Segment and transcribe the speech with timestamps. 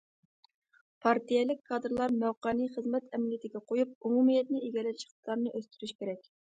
[1.05, 6.31] پارتىيەلىك كادىرلار مەۋقەنى خىزمەت ئەمەلىيىتىگە قويۇپ، ئومۇمىيەتنى ئىگىلەش ئىقتىدارىنى ئۆستۈرۈشى كېرەك.